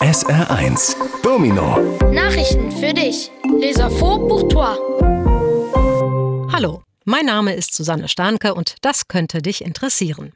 [0.00, 1.78] SR1 Domino
[2.12, 3.30] Nachrichten für dich.
[3.58, 4.76] Les infos pour toi.
[6.52, 10.34] Hallo, mein Name ist Susanne Starnke und das könnte dich interessieren.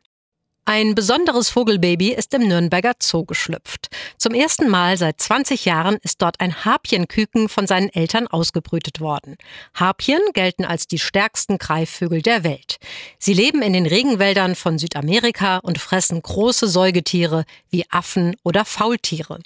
[0.72, 3.88] Ein besonderes Vogelbaby ist im Nürnberger Zoo geschlüpft.
[4.18, 9.36] Zum ersten Mal seit 20 Jahren ist dort ein Harpienküken von seinen Eltern ausgebrütet worden.
[9.74, 12.76] Harpien gelten als die stärksten Greifvögel der Welt.
[13.18, 19.40] Sie leben in den Regenwäldern von Südamerika und fressen große Säugetiere wie Affen oder Faultiere.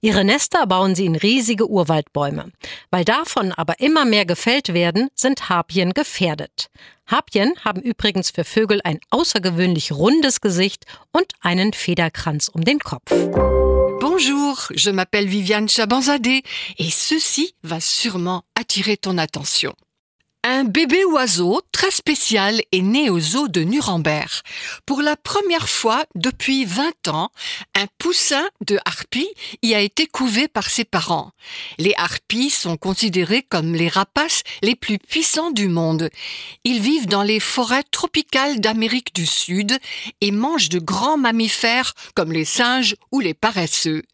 [0.00, 2.52] Ihre Nester bauen sie in riesige Urwaldbäume.
[2.90, 6.70] Weil davon aber immer mehr gefällt werden, sind Harpien gefährdet.
[7.10, 13.10] Harpien haben übrigens für Vögel ein außergewöhnlich rundes Gesicht und einen Federkranz um den Kopf.
[14.00, 16.42] Bonjour, je m'appelle Viviane Chabanzadeh
[16.78, 19.74] et ceci va sûrement attirer ton attention.
[20.42, 24.30] Un bébé oiseau très spécial est né au zoo de Nuremberg.
[24.86, 27.30] Pour la première fois depuis 20 ans,
[27.74, 29.28] un poussin de harpie
[29.62, 31.32] y a été couvé par ses parents.
[31.76, 36.08] Les harpies sont considérées comme les rapaces les plus puissants du monde.
[36.64, 39.78] Ils vivent dans les forêts tropicales d'Amérique du Sud
[40.22, 44.04] et mangent de grands mammifères comme les singes ou les paresseux.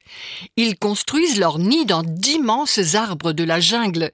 [0.57, 4.11] Ils construisent leur nid dans d'immenses arbres de la jungle.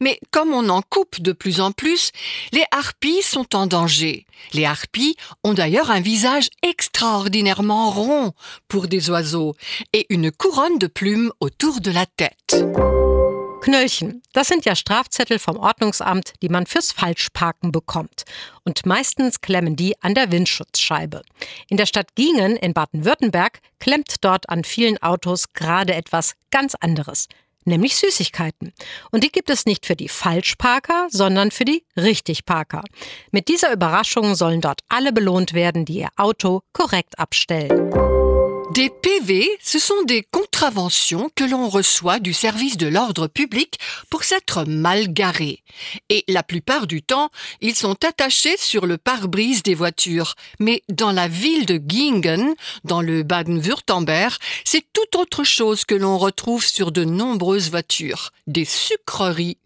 [0.00, 2.12] Mais comme on en coupe de plus en plus,
[2.52, 4.26] les harpies sont en danger.
[4.54, 8.32] Les harpies ont d'ailleurs un visage extraordinairement rond
[8.68, 9.54] pour des oiseaux
[9.92, 12.64] et une couronne de plumes autour de la tête.
[13.60, 18.24] Knöllchen, das sind ja Strafzettel vom Ordnungsamt, die man fürs Falschparken bekommt.
[18.64, 21.22] Und meistens klemmen die an der Windschutzscheibe.
[21.68, 27.28] In der Stadt Gingen in Baden-Württemberg klemmt dort an vielen Autos gerade etwas ganz anderes,
[27.64, 28.72] nämlich Süßigkeiten.
[29.10, 32.84] Und die gibt es nicht für die Falschparker, sondern für die Richtigparker.
[33.30, 38.31] Mit dieser Überraschung sollen dort alle belohnt werden, die ihr Auto korrekt abstellen.
[38.70, 44.24] Des PV, ce sont des contraventions que l'on reçoit du service de l'ordre public pour
[44.24, 45.62] s'être mal garé.
[46.08, 50.36] Et la plupart du temps, ils sont attachés sur le pare-brise des voitures.
[50.58, 56.16] Mais dans la ville de Gingen, dans le Baden-Württemberg, c'est tout autre chose que l'on
[56.16, 58.30] retrouve sur de nombreuses voitures.
[58.46, 59.58] Des sucreries.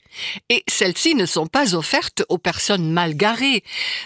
[0.49, 3.62] Et celles-ci ne sont pas offertes aux personnes mal garées,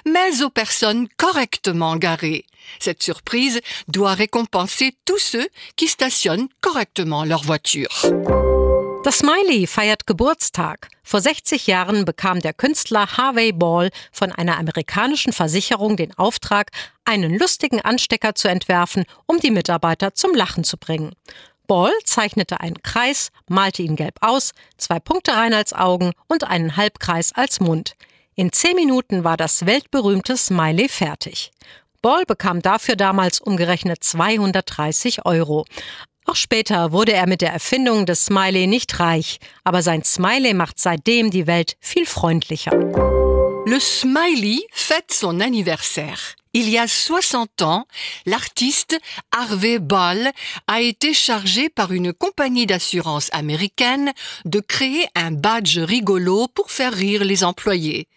[0.06, 2.44] mais aux personnes correctement garées.
[2.78, 8.06] Cette surprise doit récompenser tous ceux qui stationnent correctement leur voiture.
[9.02, 10.88] Das Smiley feiert Geburtstag.
[11.02, 16.70] Vor 60 Jahren bekam der Künstler Harvey Ball von einer amerikanischen Versicherung den Auftrag,
[17.06, 21.12] einen lustigen Anstecker zu entwerfen, um die Mitarbeiter zum Lachen zu bringen.
[21.70, 26.76] Ball zeichnete einen Kreis, malte ihn gelb aus, zwei Punkte rein als Augen und einen
[26.76, 27.94] Halbkreis als Mund.
[28.34, 31.52] In zehn Minuten war das weltberühmte Smiley fertig.
[32.02, 35.64] Ball bekam dafür damals umgerechnet 230 Euro.
[36.24, 40.80] Auch später wurde er mit der Erfindung des Smiley nicht reich, aber sein Smiley macht
[40.80, 42.72] seitdem die Welt viel freundlicher.
[42.72, 46.18] Le smiley fête son anniversaire.
[46.52, 47.86] Il y a 60 ans,
[48.26, 48.98] l'artiste
[49.30, 50.32] Harvey Ball
[50.66, 54.12] a été chargé par une compagnie d'assurance américaine
[54.44, 58.08] de créer un badge rigolo pour faire rire les employés.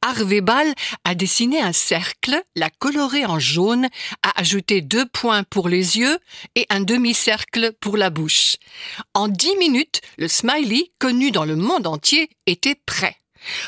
[0.00, 0.72] Harvey Ball
[1.04, 3.88] a dessiné un cercle, l'a coloré en jaune,
[4.22, 6.18] a ajouté deux points pour les yeux
[6.54, 8.56] et un demi-cercle pour la bouche.
[9.12, 13.16] En dix minutes, le smiley, connu dans le monde entier, était prêt.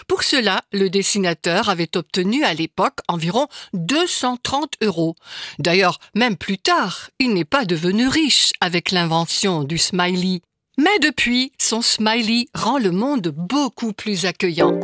[0.07, 5.17] Pour cela, le dessinateur avait obtenu à l'époque environ 230 euros.
[5.59, 10.41] D'ailleurs, même plus tard, il n'est pas devenu riche avec l'invention du smiley.
[10.79, 14.79] Mais depuis, son smiley rend le monde beaucoup plus accueillant.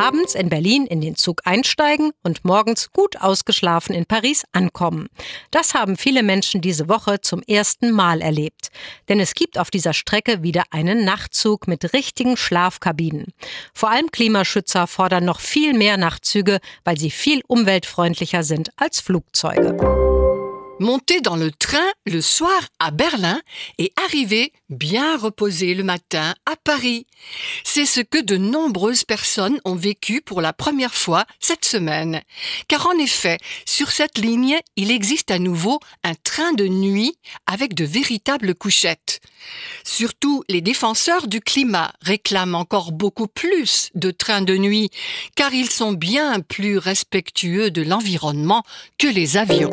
[0.00, 5.08] Abends in Berlin in den Zug einsteigen und morgens gut ausgeschlafen in Paris ankommen.
[5.50, 8.70] Das haben viele Menschen diese Woche zum ersten Mal erlebt.
[9.10, 13.26] Denn es gibt auf dieser Strecke wieder einen Nachtzug mit richtigen Schlafkabinen.
[13.74, 20.09] Vor allem Klimaschützer fordern noch viel mehr Nachtzüge, weil sie viel umweltfreundlicher sind als Flugzeuge.
[20.80, 23.40] Monter dans le train le soir à Berlin
[23.78, 27.06] et arriver bien reposé le matin à Paris.
[27.64, 32.22] C'est ce que de nombreuses personnes ont vécu pour la première fois cette semaine.
[32.66, 37.14] Car en effet, sur cette ligne, il existe à nouveau un train de nuit
[37.46, 39.20] avec de véritables couchettes.
[39.84, 44.90] Surtout, les défenseurs du climat réclament encore beaucoup plus de trains de nuit,
[45.36, 48.62] car ils sont bien plus respectueux de l'environnement
[48.98, 49.70] que les avions.